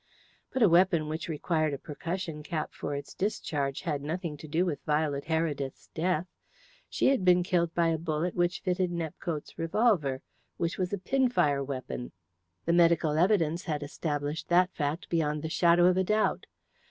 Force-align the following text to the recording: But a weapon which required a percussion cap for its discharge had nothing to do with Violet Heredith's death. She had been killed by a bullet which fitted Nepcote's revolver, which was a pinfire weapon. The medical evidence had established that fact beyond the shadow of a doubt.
But 0.51 0.63
a 0.63 0.67
weapon 0.67 1.07
which 1.07 1.29
required 1.29 1.75
a 1.75 1.77
percussion 1.77 2.41
cap 2.41 2.73
for 2.73 2.95
its 2.95 3.13
discharge 3.13 3.81
had 3.81 4.01
nothing 4.01 4.35
to 4.37 4.47
do 4.47 4.65
with 4.65 4.81
Violet 4.81 5.25
Heredith's 5.25 5.89
death. 5.93 6.25
She 6.89 7.09
had 7.09 7.23
been 7.23 7.43
killed 7.43 7.75
by 7.75 7.89
a 7.89 7.99
bullet 7.99 8.33
which 8.33 8.61
fitted 8.61 8.89
Nepcote's 8.89 9.59
revolver, 9.59 10.23
which 10.57 10.79
was 10.79 10.91
a 10.91 10.97
pinfire 10.97 11.63
weapon. 11.63 12.13
The 12.65 12.73
medical 12.73 13.11
evidence 13.15 13.65
had 13.65 13.83
established 13.83 14.47
that 14.49 14.73
fact 14.73 15.07
beyond 15.07 15.43
the 15.43 15.49
shadow 15.49 15.85
of 15.85 15.97
a 15.97 16.03
doubt. 16.03 16.47